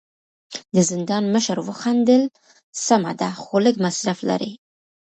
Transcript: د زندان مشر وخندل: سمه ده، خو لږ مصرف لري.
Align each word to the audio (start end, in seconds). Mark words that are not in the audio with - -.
د 0.75 0.77
زندان 0.89 1.23
مشر 1.35 1.57
وخندل: 1.67 2.21
سمه 2.85 3.13
ده، 3.19 3.29
خو 3.41 3.55
لږ 3.65 3.75
مصرف 3.85 4.17
لري. 4.29 4.51